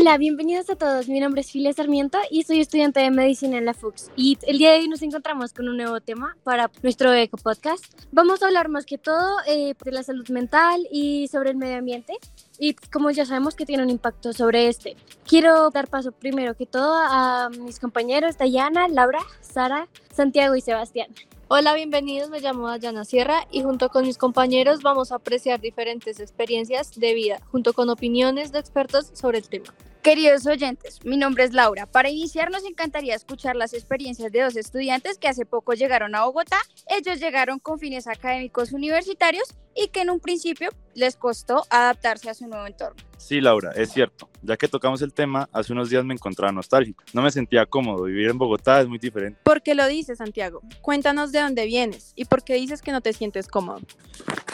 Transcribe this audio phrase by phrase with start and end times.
[0.00, 1.08] Hola, bienvenidos a todos.
[1.08, 4.12] Mi nombre es Filia Sarmiento y soy estudiante de medicina en la FUX.
[4.14, 7.84] Y el día de hoy nos encontramos con un nuevo tema para nuestro Eco Podcast.
[8.12, 11.78] Vamos a hablar más que todo eh, de la salud mental y sobre el medio
[11.78, 12.12] ambiente.
[12.60, 14.94] Y como ya sabemos que tiene un impacto sobre este,
[15.26, 21.08] quiero dar paso primero que todo a mis compañeros Dayana, Laura, Sara, Santiago y Sebastián.
[21.50, 22.28] Hola, bienvenidos.
[22.28, 27.14] Me llamo Dayana Sierra y junto con mis compañeros vamos a apreciar diferentes experiencias de
[27.14, 29.74] vida, junto con opiniones de expertos sobre el tema.
[30.02, 31.86] Queridos oyentes, mi nombre es Laura.
[31.86, 36.26] Para iniciar nos encantaría escuchar las experiencias de dos estudiantes que hace poco llegaron a
[36.26, 36.58] Bogotá.
[36.86, 42.34] Ellos llegaron con fines académicos universitarios y que en un principio les costó adaptarse a
[42.34, 43.07] su nuevo entorno.
[43.18, 44.30] Sí, Laura, es cierto.
[44.42, 47.02] Ya que tocamos el tema, hace unos días me encontraba nostálgico.
[47.12, 48.04] No me sentía cómodo.
[48.04, 49.40] Vivir en Bogotá es muy diferente.
[49.42, 50.62] ¿Por qué lo dices, Santiago?
[50.80, 53.80] Cuéntanos de dónde vienes y por qué dices que no te sientes cómodo.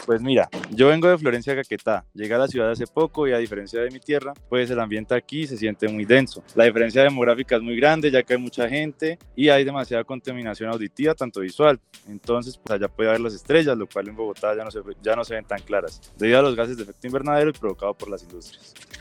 [0.05, 2.05] Pues mira, yo vengo de Florencia, Caquetá.
[2.13, 5.15] Llegué a la ciudad hace poco y a diferencia de mi tierra, pues el ambiente
[5.15, 6.43] aquí se siente muy denso.
[6.55, 10.71] La diferencia demográfica es muy grande ya que hay mucha gente y hay demasiada contaminación
[10.71, 11.79] auditiva, tanto visual.
[12.07, 15.15] Entonces, pues allá puede haber las estrellas, lo cual en Bogotá ya no se, ya
[15.15, 18.09] no se ven tan claras, debido a los gases de efecto invernadero y provocado por
[18.09, 18.54] las industrias.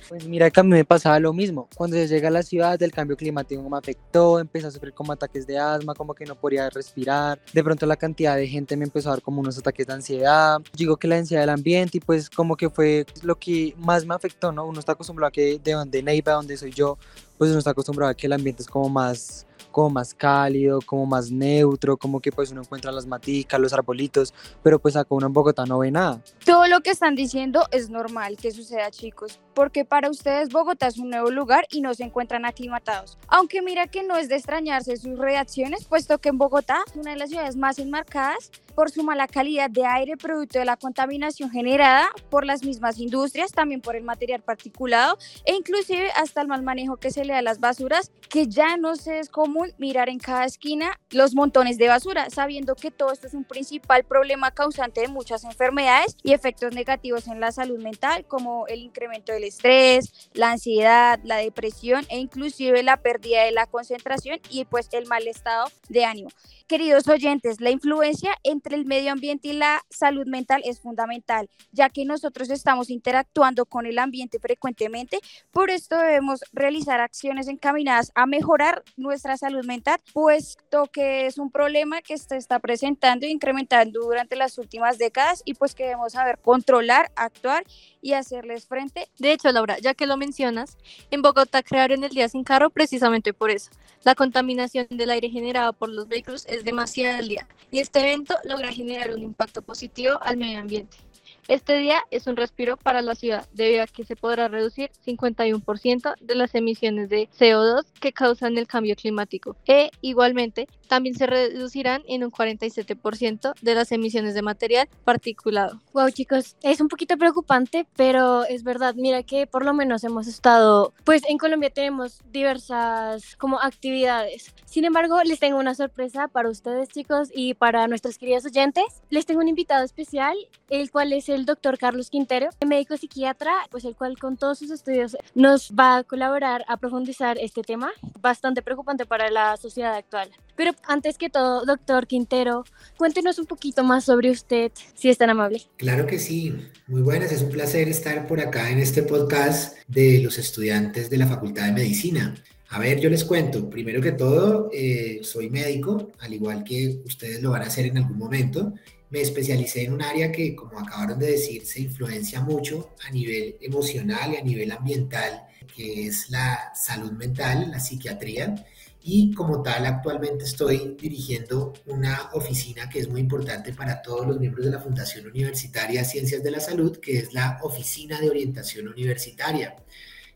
[0.08, 1.68] Pues mira que a mí me pasaba lo mismo.
[1.74, 5.12] Cuando se llega a la ciudad, el cambio climático me afectó, empecé a sufrir como
[5.12, 7.40] ataques de asma, como que no podía respirar.
[7.52, 10.60] De pronto la cantidad de gente me empezó a dar como unos ataques de ansiedad.
[10.74, 14.14] Digo que la ansiedad del ambiente y pues como que fue lo que más me
[14.14, 14.66] afectó, ¿no?
[14.66, 16.98] Uno está acostumbrado a que de donde Neiva, donde soy yo,
[17.38, 21.04] pues uno está acostumbrado a que el ambiente es como más como más cálido, como
[21.04, 25.26] más neutro, como que pues uno encuentra las maticas, los arbolitos, pero pues acá uno
[25.26, 26.22] en Bogotá no ve nada.
[26.44, 30.98] Todo lo que están diciendo es normal que suceda, chicos, porque para ustedes Bogotá es
[30.98, 33.18] un nuevo lugar y no se encuentran aclimatados.
[33.26, 37.16] Aunque mira que no es de extrañarse sus reacciones, puesto que en Bogotá una de
[37.16, 42.10] las ciudades más enmarcadas por su mala calidad de aire producto de la contaminación generada
[42.30, 46.96] por las mismas industrias, también por el material particulado e inclusive hasta el mal manejo
[46.96, 50.18] que se le da a las basuras, que ya no se es común mirar en
[50.18, 55.02] cada esquina los montones de basura, sabiendo que todo esto es un principal problema causante
[55.02, 60.30] de muchas enfermedades y efectos negativos en la salud mental, como el incremento del estrés,
[60.32, 65.26] la ansiedad, la depresión e inclusive la pérdida de la concentración y pues el mal
[65.26, 66.30] estado de ánimo.
[66.66, 68.32] Queridos oyentes, la influencia
[68.64, 73.66] entre el medio ambiente y la salud mental es fundamental, ya que nosotros estamos interactuando
[73.66, 75.20] con el ambiente frecuentemente,
[75.50, 81.50] por esto debemos realizar acciones encaminadas a mejorar nuestra salud mental, puesto que es un
[81.50, 86.14] problema que se está presentando e incrementando durante las últimas décadas y pues que debemos
[86.14, 87.64] saber controlar, actuar
[88.00, 89.08] y hacerles frente.
[89.18, 90.78] De hecho, Laura, ya que lo mencionas,
[91.10, 93.70] en Bogotá crearon el Día Sin Carro precisamente por eso.
[94.04, 98.34] La contaminación del aire generado por los vehículos es demasiada al día y este evento
[98.44, 100.98] logra generar un impacto positivo al medio ambiente.
[101.46, 106.14] Este día es un respiro para la ciudad debido a que se podrá reducir 51%
[106.18, 112.02] de las emisiones de CO2 que causan el cambio climático e igualmente también se reducirán
[112.06, 115.80] en un 47% de las emisiones de material particulado.
[115.92, 120.26] Wow chicos, es un poquito preocupante, pero es verdad, mira que por lo menos hemos
[120.26, 124.54] estado, pues en Colombia tenemos diversas como actividades.
[124.66, 128.84] Sin embargo, les tengo una sorpresa para ustedes chicos y para nuestros queridos oyentes.
[129.10, 130.36] Les tengo un invitado especial,
[130.68, 134.70] el cual es el doctor Carlos Quintero, médico psiquiatra, pues el cual con todos sus
[134.70, 137.90] estudios nos va a colaborar a profundizar este tema,
[138.20, 140.30] bastante preocupante para la sociedad actual.
[140.56, 142.64] Pero antes que todo, doctor Quintero,
[142.96, 145.62] cuéntenos un poquito más sobre usted, si es tan amable.
[145.76, 146.54] Claro que sí,
[146.86, 151.18] muy buenas, es un placer estar por acá en este podcast de los estudiantes de
[151.18, 152.34] la Facultad de Medicina.
[152.68, 157.42] A ver, yo les cuento, primero que todo, eh, soy médico, al igual que ustedes
[157.42, 158.74] lo van a hacer en algún momento,
[159.14, 163.56] me especialicé en un área que, como acabaron de decir, se influencia mucho a nivel
[163.60, 168.56] emocional y a nivel ambiental, que es la salud mental, la psiquiatría.
[169.04, 174.40] Y como tal, actualmente estoy dirigiendo una oficina que es muy importante para todos los
[174.40, 178.88] miembros de la Fundación Universitaria Ciencias de la Salud, que es la Oficina de Orientación
[178.88, 179.76] Universitaria.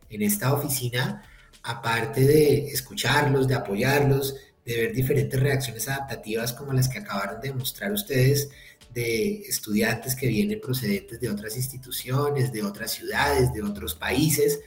[0.08, 1.24] En esta oficina,
[1.64, 4.36] aparte de escucharlos, de apoyarlos,
[4.68, 8.50] de ver diferentes reacciones adaptativas como las que acabaron de mostrar ustedes,
[8.98, 14.60] de estudiantes que vienen procedentes de otras instituciones, de otras ciudades, de otros países.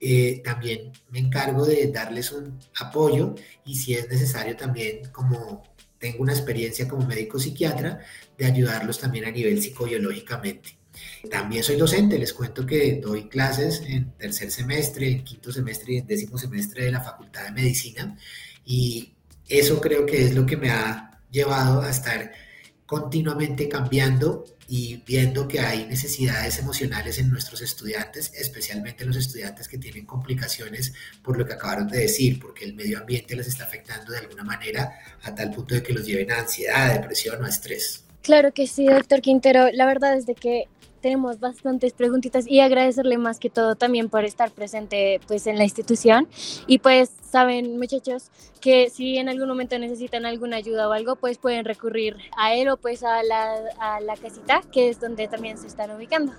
[0.00, 3.34] Eh, también me encargo de darles un apoyo
[3.66, 5.62] y si es necesario también como
[5.98, 8.00] tengo una experiencia como médico psiquiatra,
[8.38, 10.78] de ayudarlos también a nivel psicobiológicamente.
[11.30, 15.96] También soy docente, les cuento que doy clases en tercer semestre, en quinto semestre y
[15.98, 18.16] en décimo semestre de la Facultad de Medicina
[18.64, 19.12] y
[19.46, 22.32] eso creo que es lo que me ha llevado a estar
[22.94, 29.78] continuamente cambiando y viendo que hay necesidades emocionales en nuestros estudiantes, especialmente los estudiantes que
[29.78, 34.12] tienen complicaciones por lo que acabaron de decir, porque el medio ambiente les está afectando
[34.12, 34.92] de alguna manera
[35.24, 38.04] a tal punto de que los lleven a ansiedad, depresión o estrés.
[38.22, 39.70] Claro que sí, doctor Quintero.
[39.72, 40.68] La verdad es de que
[41.04, 45.64] tenemos bastantes preguntitas y agradecerle más que todo también por estar presente pues en la
[45.64, 46.26] institución
[46.66, 48.30] y pues saben muchachos
[48.62, 52.70] que si en algún momento necesitan alguna ayuda o algo pues pueden recurrir a él
[52.70, 56.32] o pues a la, a la casita que es donde también se están ubicando.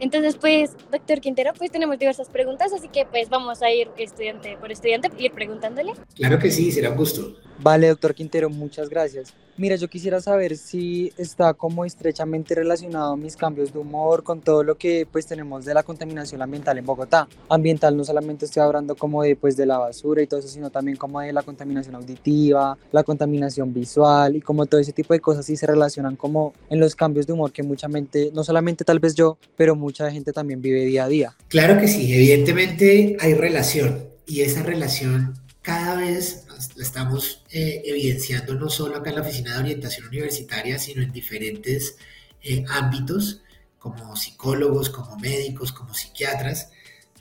[0.00, 4.56] Entonces, pues, doctor Quintero, pues tenemos diversas preguntas, así que pues vamos a ir estudiante
[4.58, 5.92] por estudiante, ir preguntándole.
[6.14, 7.36] Claro que sí, será un gusto.
[7.60, 9.32] Vale, doctor Quintero, muchas gracias.
[9.56, 14.64] Mira, yo quisiera saber si está como estrechamente relacionado mis cambios de humor con todo
[14.64, 17.28] lo que pues tenemos de la contaminación ambiental en Bogotá.
[17.48, 20.70] Ambiental no solamente estoy hablando como de pues de la basura y todo eso, sino
[20.70, 25.20] también como de la contaminación auditiva, la contaminación visual y como todo ese tipo de
[25.20, 28.84] cosas sí se relacionan como en los cambios de humor que mucha gente, no solamente
[28.84, 31.36] tal vez yo, pero mucha gente también vive día a día.
[31.48, 36.44] Claro que sí, evidentemente hay relación y esa relación cada vez
[36.76, 41.12] la estamos eh, evidenciando no solo acá en la Oficina de Orientación Universitaria, sino en
[41.12, 41.96] diferentes
[42.42, 43.42] eh, ámbitos,
[43.78, 46.70] como psicólogos, como médicos, como psiquiatras,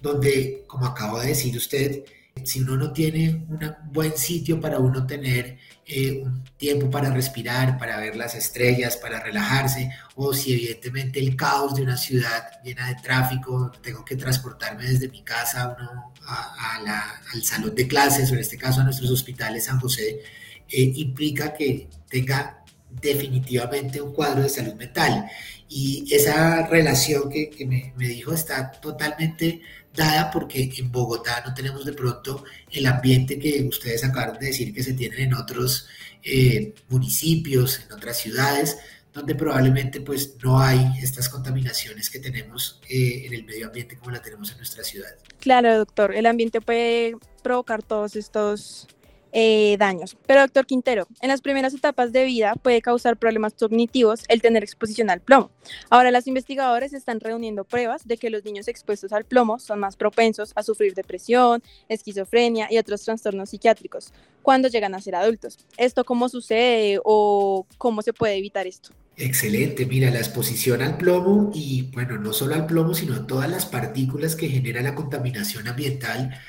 [0.01, 2.04] donde, como acabo de decir usted,
[2.44, 3.60] si uno no tiene un
[3.92, 9.22] buen sitio para uno tener eh, un tiempo para respirar, para ver las estrellas, para
[9.22, 14.86] relajarse, o si evidentemente el caos de una ciudad llena de tráfico, tengo que transportarme
[14.86, 19.66] desde mi casa uno al salón de clases, o en este caso a nuestros hospitales
[19.66, 20.22] San José,
[20.70, 25.30] eh, implica que tenga definitivamente un cuadro de salud mental.
[25.75, 29.60] Y esa relación que, me, dijo está totalmente
[29.92, 34.72] dada porque en Bogotá no tenemos de pronto el ambiente que ustedes acabaron de decir
[34.72, 35.88] que se tienen en otros
[36.22, 38.78] eh, municipios, en otras ciudades,
[39.14, 44.12] donde probablemente pues no hay estas contaminaciones que tenemos eh, en el medio ambiente como
[44.12, 45.16] la tenemos en nuestra ciudad.
[45.40, 48.88] Claro, doctor, el ambiente puede provocar todos estos
[49.34, 50.16] eh, daños.
[50.28, 54.64] Pero doctor Quintero, en las primeras etapas de vida puede causar problemas cognitivos el tener
[54.64, 55.50] exposición al plomo.
[55.90, 59.96] Ahora los investigadores están reuniendo pruebas de que los niños expuestos al plomo son más
[59.96, 64.14] propensos a sufrir depresión, esquizofrenia y otros trastornos psiquiátricos
[64.44, 65.58] cuando llegan a ser adultos.
[65.78, 68.92] ¿Esto cómo sucede o cómo se puede evitar esto?
[69.18, 73.50] Excelente, mira, la exposición al plomo y bueno, no solo al plomo, sino a todas
[73.50, 76.40] las partículas que genera la contaminación ambiental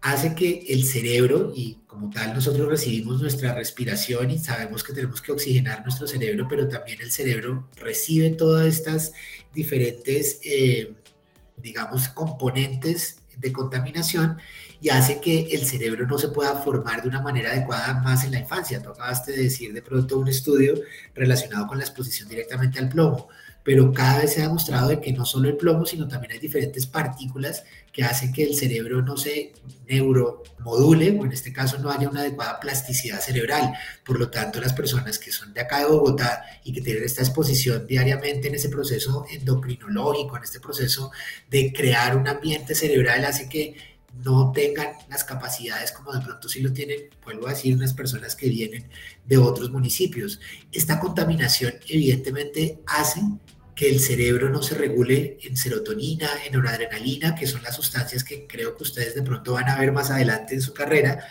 [0.00, 5.20] hace que el cerebro, y como tal nosotros recibimos nuestra respiración y sabemos que tenemos
[5.20, 9.12] que oxigenar nuestro cerebro, pero también el cerebro recibe todas estas
[9.52, 10.94] diferentes, eh,
[11.56, 14.38] digamos, componentes de contaminación
[14.80, 18.32] y hace que el cerebro no se pueda formar de una manera adecuada más en
[18.32, 18.82] la infancia.
[18.82, 20.80] Tú acabaste de decir de pronto un estudio
[21.14, 23.28] relacionado con la exposición directamente al plomo
[23.68, 26.38] pero cada vez se ha demostrado de que no solo el plomo, sino también hay
[26.38, 27.64] diferentes partículas
[27.98, 29.52] que hacen que el cerebro no se
[29.88, 33.74] neuromodule, o en este caso no haya una adecuada plasticidad cerebral.
[34.04, 37.22] Por lo tanto, las personas que son de acá de Bogotá y que tienen esta
[37.22, 41.10] exposición diariamente en ese proceso endocrinológico, en este proceso
[41.50, 43.74] de crear un ambiente cerebral, hace que
[44.22, 48.36] no tengan las capacidades como de pronto sí lo tienen, vuelvo a decir, unas personas
[48.36, 48.88] que vienen
[49.26, 50.38] de otros municipios.
[50.70, 53.22] Esta contaminación evidentemente hace
[53.78, 58.44] que el cerebro no se regule en serotonina, en noradrenalina, que son las sustancias que
[58.44, 61.24] creo que ustedes de pronto van a ver más adelante en su carrera,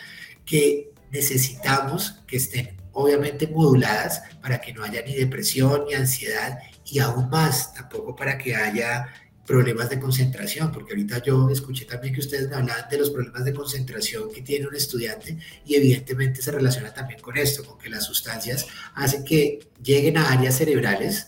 [0.46, 7.00] que necesitamos que estén obviamente moduladas para que no haya ni depresión ni ansiedad y
[7.00, 9.08] aún más tampoco para que haya
[9.46, 13.44] problemas de concentración, porque ahorita yo escuché también que ustedes me hablaban de los problemas
[13.44, 15.36] de concentración que tiene un estudiante
[15.66, 20.32] y evidentemente se relaciona también con esto, con que las sustancias hacen que lleguen a
[20.32, 21.26] áreas cerebrales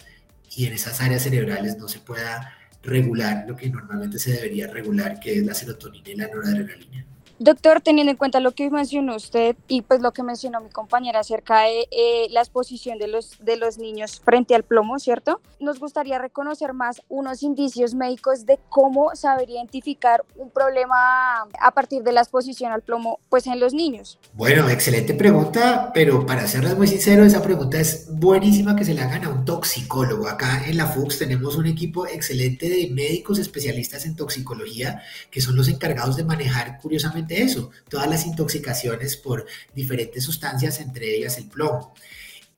[0.57, 5.21] y en esas áreas cerebrales no se pueda regular lo que normalmente se debería regular,
[5.21, 7.07] que es la serotonina y la noradrenalina.
[7.43, 11.21] Doctor, teniendo en cuenta lo que mencionó usted y pues lo que mencionó mi compañera
[11.21, 15.41] acerca de eh, la exposición de los, de los niños frente al plomo, ¿cierto?
[15.59, 22.03] Nos gustaría reconocer más unos indicios médicos de cómo saber identificar un problema a partir
[22.03, 24.19] de la exposición al plomo pues en los niños.
[24.35, 29.05] Bueno, excelente pregunta, pero para serles muy sincero, esa pregunta es buenísima que se la
[29.05, 30.29] hagan a un toxicólogo.
[30.29, 35.57] Acá en la FUX tenemos un equipo excelente de médicos especialistas en toxicología que son
[35.57, 41.49] los encargados de manejar curiosamente eso, todas las intoxicaciones por diferentes sustancias, entre ellas el
[41.49, 41.95] plomo.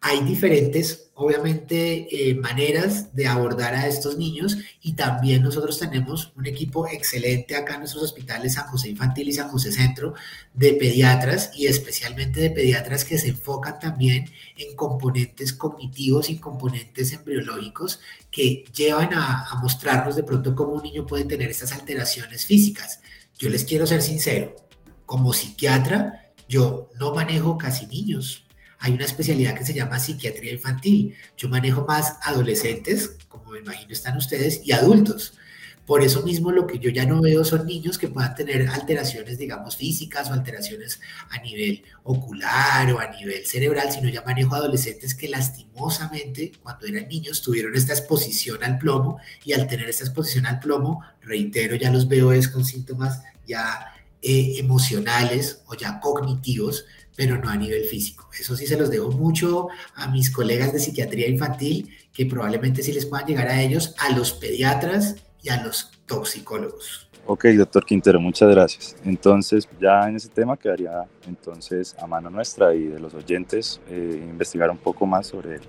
[0.04, 6.46] hay diferentes, obviamente, eh, maneras de abordar a estos niños y también nosotros tenemos un
[6.46, 10.14] equipo excelente acá en nuestros hospitales San José Infantil y San José Centro
[10.54, 17.12] de pediatras y especialmente de pediatras que se enfocan también en componentes cognitivos y componentes
[17.12, 18.00] embriológicos
[18.32, 23.00] que llevan a, a mostrarnos de pronto cómo un niño puede tener estas alteraciones físicas.
[23.42, 24.54] Yo les quiero ser sincero,
[25.04, 28.46] como psiquiatra, yo no manejo casi niños,
[28.78, 31.16] hay una especialidad que se llama psiquiatría infantil.
[31.36, 35.38] Yo manejo más adolescentes, como me imagino están ustedes, y adultos.
[35.86, 39.36] Por eso mismo lo que yo ya no veo son niños que puedan tener alteraciones,
[39.36, 45.14] digamos, físicas o alteraciones a nivel ocular o a nivel cerebral, sino ya manejo adolescentes
[45.14, 50.46] que lastimosamente cuando eran niños tuvieron esta exposición al plomo y al tener esta exposición
[50.46, 56.84] al plomo, reitero, ya los veo es con síntomas ya eh, emocionales o ya cognitivos,
[57.16, 58.30] pero no a nivel físico.
[58.38, 62.92] Eso sí se los dejo mucho a mis colegas de psiquiatría infantil, que probablemente sí
[62.92, 67.08] les puedan llegar a ellos, a los pediatras y a los toxicólogos.
[67.24, 68.96] Ok, doctor Quintero, muchas gracias.
[69.04, 74.26] Entonces, ya en ese tema quedaría entonces a mano nuestra y de los oyentes eh,
[74.28, 75.60] investigar un poco más sobre él.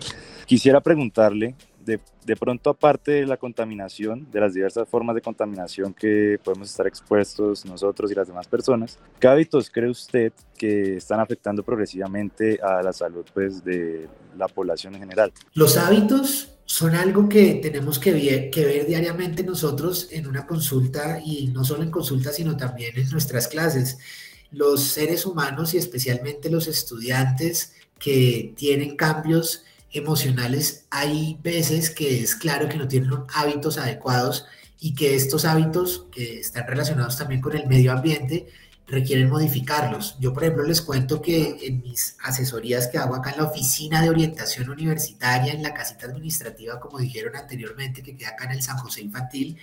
[0.48, 6.40] Quisiera preguntarle de, pronto aparte de la contaminación, de las diversas formas de contaminación que
[6.44, 11.64] podemos estar expuestos nosotros y las demás personas, ¿qué hábitos cree usted que están afectando
[11.64, 15.32] progresivamente a la salud pues, de la población en general?
[15.54, 21.48] Los hábitos son algo que tenemos que, que ver diariamente nosotros en una consulta y
[21.48, 23.98] no solo en consulta, sino también en nuestras clases.
[24.52, 29.64] Los seres humanos y especialmente los estudiantes que tienen cambios
[29.94, 34.46] emocionales, hay veces que es claro que no tienen hábitos adecuados
[34.80, 38.48] y que estos hábitos que están relacionados también con el medio ambiente
[38.88, 40.18] requieren modificarlos.
[40.20, 44.02] Yo, por ejemplo, les cuento que en mis asesorías que hago acá en la oficina
[44.02, 48.62] de orientación universitaria, en la casita administrativa, como dijeron anteriormente, que queda acá en el
[48.62, 49.58] San José Infantil,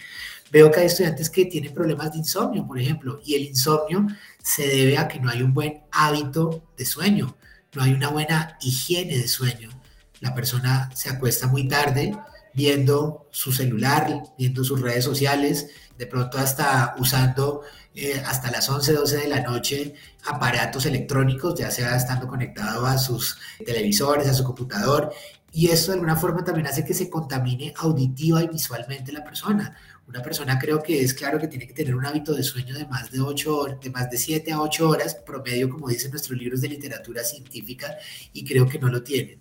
[0.50, 4.06] veo que hay estudiantes que tienen problemas de insomnio, por ejemplo, y el insomnio
[4.42, 7.36] se debe a que no hay un buen hábito de sueño,
[7.74, 9.79] no hay una buena higiene de sueño
[10.20, 12.16] la persona se acuesta muy tarde
[12.54, 17.62] viendo su celular, viendo sus redes sociales, de pronto hasta usando
[17.94, 22.98] eh, hasta las 11, 12 de la noche aparatos electrónicos, ya sea estando conectado a
[22.98, 25.12] sus televisores, a su computador,
[25.52, 29.76] y esto de alguna forma también hace que se contamine auditiva y visualmente la persona.
[30.06, 32.86] Una persona creo que es claro que tiene que tener un hábito de sueño de
[32.86, 36.38] más de 8 horas, de más de 7 a 8 horas, promedio, como dicen nuestros
[36.38, 37.96] libros de literatura científica,
[38.32, 39.38] y creo que no lo tienen.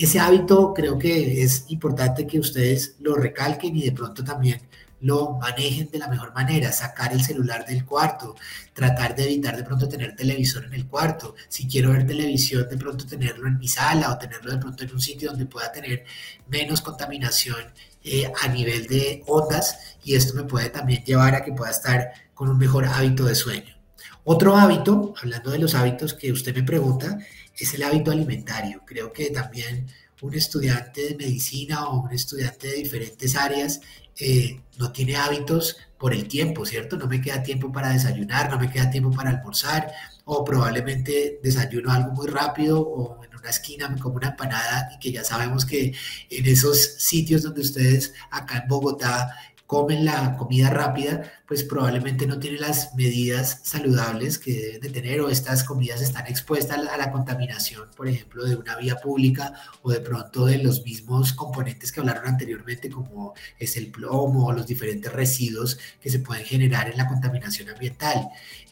[0.00, 4.62] Ese hábito creo que es importante que ustedes lo recalquen y de pronto también
[5.02, 8.34] lo manejen de la mejor manera, sacar el celular del cuarto,
[8.72, 12.78] tratar de evitar de pronto tener televisor en el cuarto, si quiero ver televisión de
[12.78, 16.06] pronto tenerlo en mi sala o tenerlo de pronto en un sitio donde pueda tener
[16.48, 17.60] menos contaminación
[18.02, 22.10] eh, a nivel de ondas y esto me puede también llevar a que pueda estar
[22.32, 23.79] con un mejor hábito de sueño.
[24.24, 27.18] Otro hábito, hablando de los hábitos que usted me pregunta,
[27.56, 28.82] es el hábito alimentario.
[28.86, 29.86] Creo que también
[30.22, 33.80] un estudiante de medicina o un estudiante de diferentes áreas
[34.18, 36.96] eh, no tiene hábitos por el tiempo, ¿cierto?
[36.96, 39.92] No me queda tiempo para desayunar, no me queda tiempo para almorzar,
[40.24, 45.12] o probablemente desayuno algo muy rápido o en una esquina como una empanada y que
[45.12, 45.92] ya sabemos que
[46.28, 49.34] en esos sitios donde ustedes acá en Bogotá
[49.70, 55.20] comen la comida rápida, pues probablemente no tienen las medidas saludables que deben de tener
[55.20, 59.92] o estas comidas están expuestas a la contaminación, por ejemplo, de una vía pública o
[59.92, 64.66] de pronto de los mismos componentes que hablaron anteriormente, como es el plomo o los
[64.66, 68.28] diferentes residuos que se pueden generar en la contaminación ambiental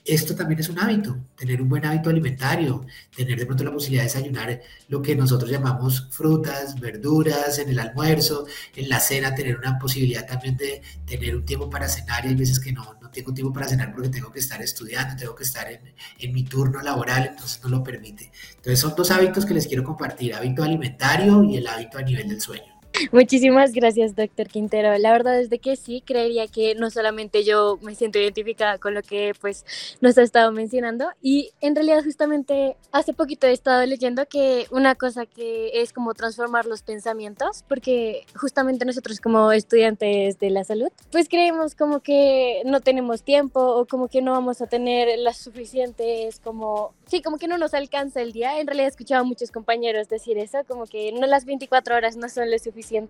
[0.09, 4.05] esto también es un hábito, tener un buen hábito alimentario, tener de pronto la posibilidad
[4.05, 9.59] de desayunar lo que nosotros llamamos frutas, verduras en el almuerzo, en la cena tener
[9.59, 13.11] una posibilidad también de tener un tiempo para cenar y hay veces que no, no
[13.11, 15.81] tengo tiempo para cenar porque tengo que estar estudiando, tengo que estar en,
[16.19, 18.33] en mi turno laboral, entonces no lo permite.
[18.57, 22.29] Entonces son dos hábitos que les quiero compartir, hábito alimentario y el hábito a nivel
[22.29, 22.78] del sueño.
[23.12, 24.97] Muchísimas gracias, doctor Quintero.
[24.99, 28.95] La verdad es de que sí, creería que no solamente yo me siento identificada con
[28.95, 29.64] lo que pues
[30.00, 34.95] nos ha estado mencionando y en realidad justamente hace poquito he estado leyendo que una
[34.95, 40.90] cosa que es como transformar los pensamientos, porque justamente nosotros como estudiantes de la salud,
[41.11, 45.37] pues creemos como que no tenemos tiempo o como que no vamos a tener las
[45.37, 48.61] suficientes como, sí, como que no nos alcanza el día.
[48.61, 52.17] En realidad he escuchado a muchos compañeros decir eso, como que no las 24 horas
[52.17, 53.09] no son lo suficiente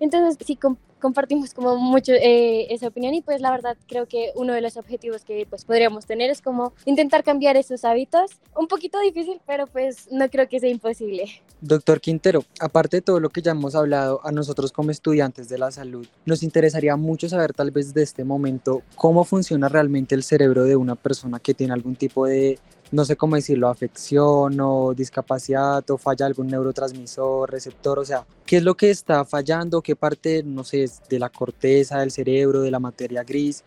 [0.00, 0.58] entonces, si
[1.00, 4.76] compartimos como mucho eh, esa opinión y pues la verdad creo que uno de los
[4.76, 8.30] objetivos que pues podríamos tener es como intentar cambiar esos hábitos.
[8.56, 11.42] Un poquito difícil, pero pues no creo que sea imposible.
[11.60, 15.58] Doctor Quintero, aparte de todo lo que ya hemos hablado, a nosotros como estudiantes de
[15.58, 20.22] la salud, nos interesaría mucho saber tal vez de este momento cómo funciona realmente el
[20.22, 22.58] cerebro de una persona que tiene algún tipo de
[22.90, 28.58] no sé cómo decirlo, afección o discapacidad o falla algún neurotransmisor, receptor, o sea, ¿qué
[28.58, 29.82] es lo que está fallando?
[29.82, 33.64] ¿Qué parte, no sé, de la corteza, del cerebro, de la materia gris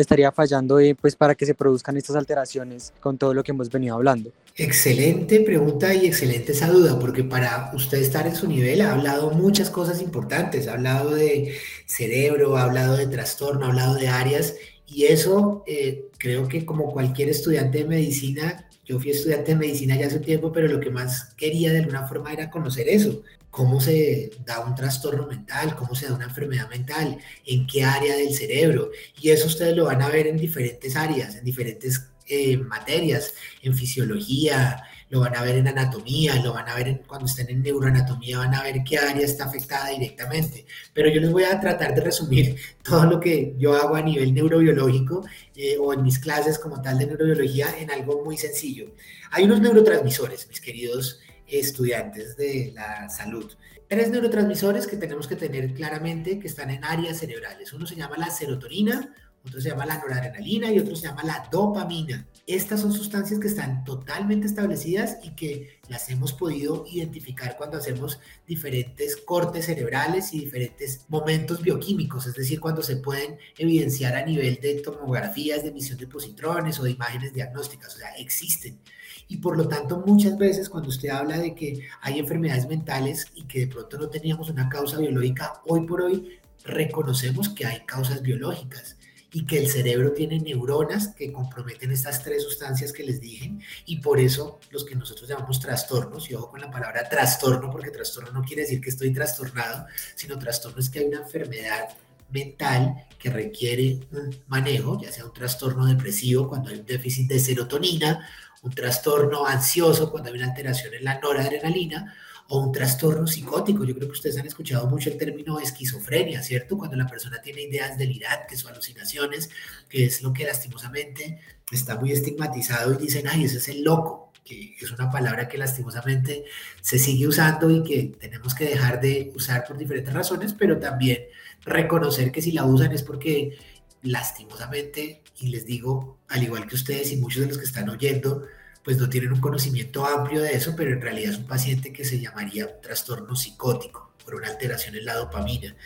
[0.00, 3.70] estaría fallando eh, pues para que se produzcan estas alteraciones con todo lo que hemos
[3.70, 4.30] venido hablando?
[4.56, 9.30] Excelente pregunta y excelente esa duda, porque para usted estar en su nivel ha hablado
[9.30, 11.54] muchas cosas importantes, ha hablado de
[11.86, 14.54] cerebro, ha hablado de trastorno, ha hablado de áreas
[14.92, 19.96] y eso eh, creo que como cualquier estudiante de medicina, yo fui estudiante de medicina
[19.96, 23.80] ya hace tiempo, pero lo que más quería de alguna forma era conocer eso, cómo
[23.80, 28.34] se da un trastorno mental, cómo se da una enfermedad mental, en qué área del
[28.34, 28.90] cerebro.
[29.20, 33.74] Y eso ustedes lo van a ver en diferentes áreas, en diferentes eh, materias, en
[33.74, 38.38] fisiología, lo van a ver en anatomía, lo van a ver cuando estén en neuroanatomía,
[38.38, 40.64] van a ver qué área está afectada directamente.
[40.94, 44.32] Pero yo les voy a tratar de resumir todo lo que yo hago a nivel
[44.32, 45.26] neurobiológico
[45.56, 48.94] eh, o en mis clases como tal de neurobiología en algo muy sencillo.
[49.32, 53.52] Hay unos neurotransmisores, mis queridos estudiantes de la salud.
[53.88, 57.72] Tres neurotransmisores que tenemos que tener claramente que están en áreas cerebrales.
[57.72, 59.12] Uno se llama la serotonina,
[59.44, 62.28] otro se llama la noradrenalina y otro se llama la dopamina.
[62.50, 68.18] Estas son sustancias que están totalmente establecidas y que las hemos podido identificar cuando hacemos
[68.44, 74.58] diferentes cortes cerebrales y diferentes momentos bioquímicos, es decir, cuando se pueden evidenciar a nivel
[74.60, 78.80] de tomografías de emisión de positrones o de imágenes diagnósticas, o sea, existen.
[79.28, 83.44] Y por lo tanto, muchas veces cuando usted habla de que hay enfermedades mentales y
[83.44, 88.22] que de pronto no teníamos una causa biológica, hoy por hoy reconocemos que hay causas
[88.22, 88.96] biológicas
[89.32, 93.52] y que el cerebro tiene neuronas que comprometen estas tres sustancias que les dije
[93.86, 97.90] y por eso los que nosotros llamamos trastornos, y ojo con la palabra trastorno porque
[97.90, 101.90] trastorno no quiere decir que estoy trastornado, sino trastorno es que hay una enfermedad
[102.30, 107.38] mental que requiere un manejo, ya sea un trastorno depresivo cuando hay un déficit de
[107.38, 108.28] serotonina,
[108.62, 112.14] un trastorno ansioso cuando hay una alteración en la noradrenalina
[112.50, 113.84] o un trastorno psicótico.
[113.84, 116.76] Yo creo que ustedes han escuchado mucho el término esquizofrenia, ¿cierto?
[116.76, 119.50] Cuando la persona tiene ideas delirantes o alucinaciones,
[119.88, 121.38] que es lo que lastimosamente
[121.70, 125.58] está muy estigmatizado y dicen, ay, ese es el loco, que es una palabra que
[125.58, 126.44] lastimosamente
[126.80, 131.26] se sigue usando y que tenemos que dejar de usar por diferentes razones, pero también
[131.64, 133.56] reconocer que si la usan es porque
[134.02, 138.44] lastimosamente, y les digo, al igual que ustedes y muchos de los que están oyendo,
[138.84, 142.04] pues no tienen un conocimiento amplio de eso, pero en realidad es un paciente que
[142.04, 145.76] se llamaría trastorno psicótico por una alteración en la dopamina.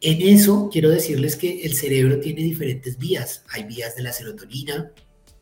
[0.00, 3.44] En eso quiero decirles que el cerebro tiene diferentes vías.
[3.50, 4.92] Hay vías de la serotonina,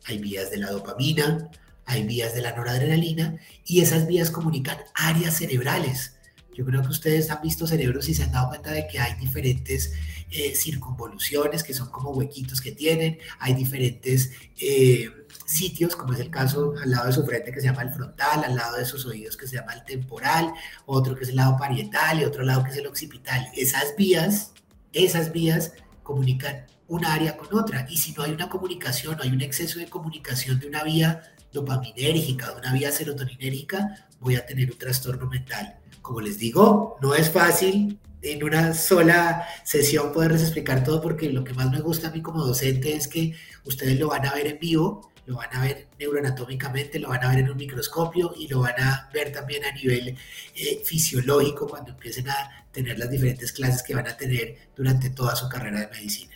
[0.05, 1.49] hay vías de la dopamina,
[1.85, 6.15] hay vías de la noradrenalina y esas vías comunican áreas cerebrales.
[6.53, 9.13] Yo creo que ustedes han visto cerebros y se han dado cuenta de que hay
[9.19, 9.93] diferentes
[10.31, 15.09] eh, circunvoluciones que son como huequitos que tienen, hay diferentes eh,
[15.45, 18.43] sitios, como es el caso al lado de su frente que se llama el frontal,
[18.43, 20.53] al lado de sus oídos que se llama el temporal,
[20.85, 23.49] otro que es el lado parietal y otro lado que es el occipital.
[23.55, 24.53] Esas vías,
[24.93, 29.31] esas vías comunican un área con otra y si no hay una comunicación, no hay
[29.31, 34.71] un exceso de comunicación de una vía dopaminérgica, de una vía serotoninérgica, voy a tener
[34.71, 35.79] un trastorno mental.
[36.01, 41.43] Como les digo, no es fácil en una sola sesión poderles explicar todo porque lo
[41.43, 44.47] que más me gusta a mí como docente es que ustedes lo van a ver
[44.47, 48.47] en vivo lo van a ver neuroanatómicamente, lo van a ver en un microscopio y
[48.47, 50.17] lo van a ver también a nivel
[50.55, 55.35] eh, fisiológico cuando empiecen a tener las diferentes clases que van a tener durante toda
[55.35, 56.35] su carrera de medicina.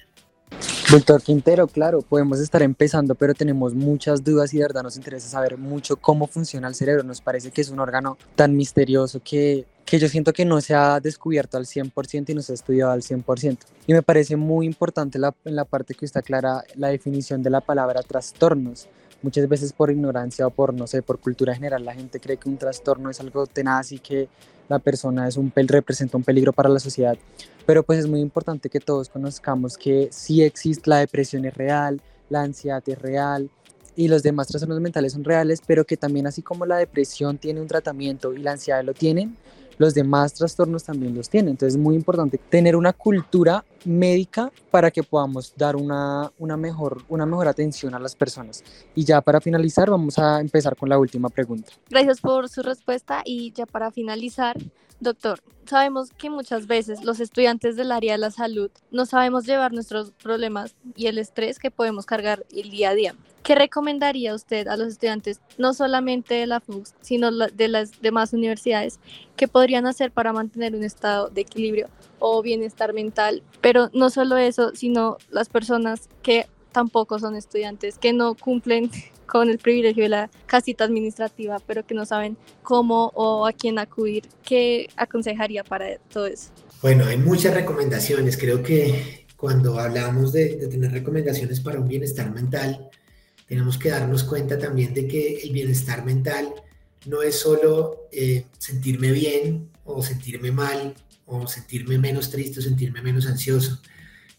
[0.92, 5.28] Doctor Quintero, claro, podemos estar empezando, pero tenemos muchas dudas y de verdad nos interesa
[5.28, 7.02] saber mucho cómo funciona el cerebro.
[7.02, 10.74] Nos parece que es un órgano tan misterioso que, que yo siento que no se
[10.74, 13.58] ha descubierto al 100% y no se ha estudiado al 100%.
[13.88, 17.50] Y me parece muy importante la, en la parte que está clara la definición de
[17.50, 18.88] la palabra trastornos.
[19.22, 22.50] Muchas veces por ignorancia o por, no sé, por cultura general, la gente cree que
[22.50, 24.28] un trastorno es algo tenaz y que
[24.70, 27.18] la persona es un representa un peligro para la sociedad.
[27.66, 32.02] Pero pues es muy importante que todos conozcamos que sí existe la depresión es real,
[32.30, 33.50] la ansiedad es real
[33.96, 37.62] y los demás trastornos mentales son reales, pero que también así como la depresión tiene
[37.62, 39.38] un tratamiento y la ansiedad lo tienen,
[39.78, 41.52] los demás trastornos también los tienen.
[41.52, 47.04] Entonces es muy importante tener una cultura médica para que podamos dar una, una, mejor,
[47.10, 48.64] una mejor atención a las personas.
[48.96, 51.72] Y ya para finalizar, vamos a empezar con la última pregunta.
[51.90, 54.58] Gracias por su respuesta y ya para finalizar,
[55.00, 59.74] doctor, sabemos que muchas veces los estudiantes del área de la salud no sabemos llevar
[59.74, 63.16] nuestros problemas y el estrés que podemos cargar el día a día.
[63.44, 68.32] ¿Qué recomendaría usted a los estudiantes, no solamente de la FUX, sino de las demás
[68.32, 69.00] universidades,
[69.36, 71.90] que podrían hacer para mantener un estado de equilibrio
[72.26, 73.44] o bienestar mental?
[73.60, 78.90] Pero no solo eso, sino las personas que tampoco son estudiantes, que no cumplen
[79.28, 83.78] con el privilegio de la casita administrativa, pero que no saben cómo o a quién
[83.78, 84.24] acudir.
[84.42, 86.50] ¿Qué aconsejaría para todo eso?
[86.82, 88.38] Bueno, hay muchas recomendaciones.
[88.38, 92.90] Creo que cuando hablamos de, de tener recomendaciones para un bienestar mental,
[93.48, 96.54] tenemos que darnos cuenta también de que el bienestar mental
[97.06, 103.02] no es solo eh, sentirme bien o sentirme mal o sentirme menos triste o sentirme
[103.02, 103.82] menos ansioso.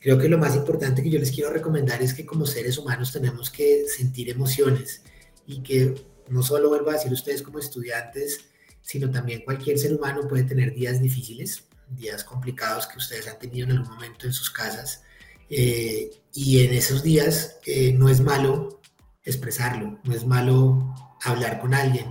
[0.00, 3.12] Creo que lo más importante que yo les quiero recomendar es que como seres humanos
[3.12, 5.02] tenemos que sentir emociones
[5.46, 5.94] y que
[6.28, 8.40] no solo vuelvo a decir ustedes como estudiantes,
[8.82, 13.66] sino también cualquier ser humano puede tener días difíciles, días complicados que ustedes han tenido
[13.66, 15.02] en algún momento en sus casas.
[15.48, 18.80] Eh, y en esos días eh, no es malo
[19.24, 22.06] expresarlo, no es malo hablar con alguien,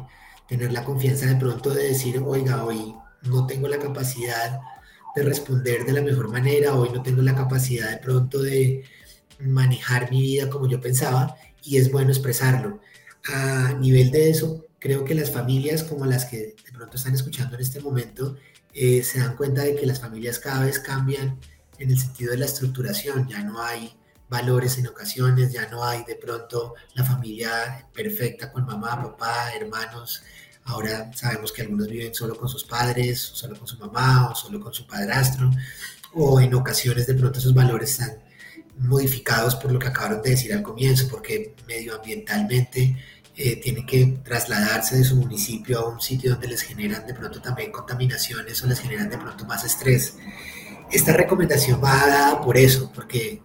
[0.47, 4.59] tener la confianza de pronto de decir, oiga, hoy no tengo la capacidad
[5.15, 8.83] de responder de la mejor manera, hoy no tengo la capacidad de pronto de
[9.39, 12.81] manejar mi vida como yo pensaba y es bueno expresarlo.
[13.25, 17.55] A nivel de eso, creo que las familias como las que de pronto están escuchando
[17.55, 18.35] en este momento
[18.73, 21.39] eh, se dan cuenta de que las familias cada vez cambian
[21.79, 23.95] en el sentido de la estructuración, ya no hay
[24.29, 30.23] valores en ocasiones, ya no hay de pronto la familia perfecta con mamá, papá, hermanos.
[30.65, 34.35] Ahora sabemos que algunos viven solo con sus padres, o solo con su mamá, o
[34.35, 35.51] solo con su padrastro,
[36.13, 38.17] o en ocasiones de pronto esos valores están
[38.77, 42.97] modificados por lo que acabaron de decir al comienzo, porque medioambientalmente
[43.35, 47.41] eh, tienen que trasladarse de su municipio a un sitio donde les generan de pronto
[47.41, 50.17] también contaminaciones o les generan de pronto más estrés.
[50.91, 53.41] Esta recomendación va dada por eso, porque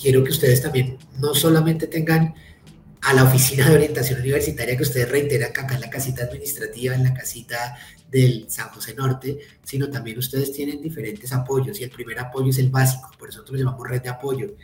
[0.00, 2.34] quiero que ustedes también no solamente tengan
[3.02, 7.02] a la oficina de orientación universitaria que ustedes reiteran acá en la casita administrativa, en
[7.02, 7.76] la casita
[8.08, 12.58] del San José Norte, sino también ustedes tienen diferentes apoyos y el primer apoyo es
[12.58, 14.54] el básico, por eso nosotros llamamos red de apoyo.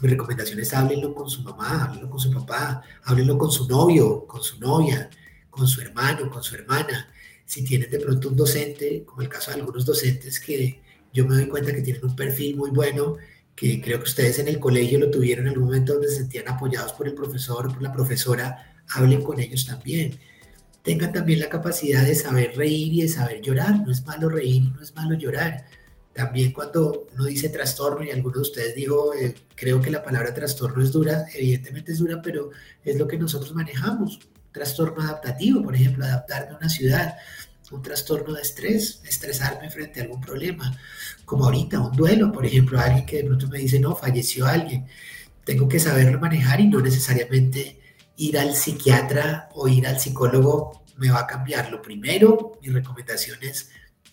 [0.00, 4.26] Mi recomendación es háblenlo con su mamá, háblenlo con su papá, háblenlo con su novio,
[4.26, 5.08] con su novia,
[5.48, 7.08] con su hermano, con su hermana.
[7.44, 10.80] Si tienen de pronto un docente, como el caso de algunos docentes que
[11.12, 13.16] yo me doy cuenta que tienen un perfil muy bueno,
[13.56, 16.46] que creo que ustedes en el colegio lo tuvieron en algún momento donde se sentían
[16.48, 20.18] apoyados por el profesor o por la profesora, hablen con ellos también.
[20.82, 23.80] Tengan también la capacidad de saber reír y de saber llorar.
[23.80, 25.64] No es malo reír no es malo llorar.
[26.12, 30.32] También cuando uno dice trastorno, y alguno de ustedes dijo, eh, creo que la palabra
[30.32, 32.50] trastorno es dura, evidentemente es dura, pero
[32.84, 34.20] es lo que nosotros manejamos.
[34.52, 37.16] Trastorno adaptativo, por ejemplo, adaptarme a una ciudad,
[37.72, 40.78] un trastorno de estrés, estresarme frente a algún problema,
[41.24, 44.86] como ahorita, un duelo, por ejemplo, alguien que de pronto me dice, no, falleció alguien,
[45.44, 47.80] tengo que saberlo manejar y no necesariamente
[48.16, 51.70] ir al psiquiatra o ir al psicólogo me va a cambiar.
[51.70, 53.70] Lo primero, mi recomendación es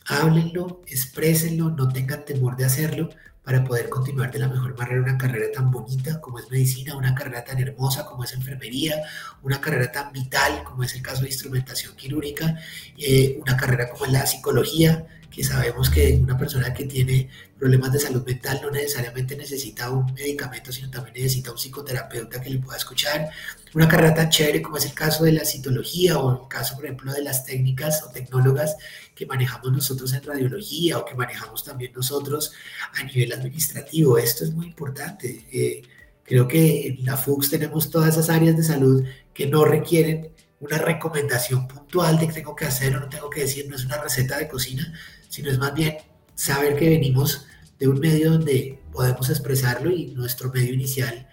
[0.08, 3.10] háblenlo, exprésenlo, no tengan temor de hacerlo,
[3.44, 7.13] para poder continuar de la mejor manera una carrera tan bonita como es medicina, una
[7.13, 9.04] carrera tan hermosa como es enfermería,
[9.42, 12.58] una carrera tan vital como es el caso de instrumentación quirúrgica,
[12.98, 17.91] eh, una carrera como es la psicología, que sabemos que una persona que tiene problemas
[17.91, 22.60] de salud mental no necesariamente necesita un medicamento, sino también necesita un psicoterapeuta que le
[22.60, 23.32] pueda escuchar.
[23.74, 26.86] Una carrera tan chévere como es el caso de la citología o el caso, por
[26.86, 28.78] ejemplo, de las técnicas o tecnólogas
[29.15, 32.54] que manejamos nosotros en radiología o que manejamos también nosotros
[32.93, 34.19] a nivel administrativo.
[34.19, 35.48] Esto es muy importante.
[35.52, 35.82] Eh,
[36.24, 40.78] creo que en la FUX tenemos todas esas áreas de salud que no requieren una
[40.78, 44.02] recomendación puntual de que tengo que hacer o no tengo que decir, no es una
[44.02, 44.93] receta de cocina,
[45.34, 45.98] sino es más bien
[46.36, 47.48] saber que venimos
[47.80, 51.28] de un medio donde podemos expresarlo y nuestro medio inicial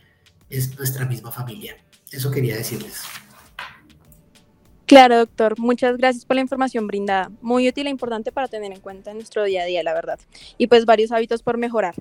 [0.49, 1.77] es nuestra misma familia.
[2.11, 3.03] Eso quería decirles.
[4.91, 5.57] Claro, doctor.
[5.57, 7.31] Muchas gracias por la información brindada.
[7.43, 10.19] Muy útil e importante para tener en cuenta en nuestro día a día, la verdad.
[10.59, 11.95] Y pues varios hábitos por mejorar.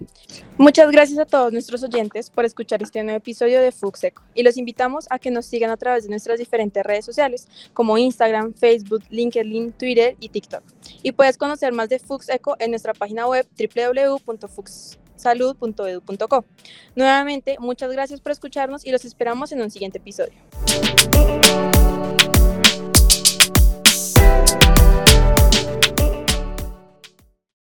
[0.58, 4.24] Muchas gracias a todos nuestros oyentes por escuchar este nuevo episodio de Fuxeco.
[4.34, 7.96] Y los invitamos a que nos sigan a través de nuestras diferentes redes sociales como
[7.96, 10.64] Instagram, Facebook, LinkedIn, Twitter y TikTok.
[11.04, 16.46] Y puedes conocer más de Fuxeco en nuestra página web www.fuxsalud.edu.co.
[16.96, 20.34] Nuevamente, muchas gracias por escucharnos y los esperamos en un siguiente episodio.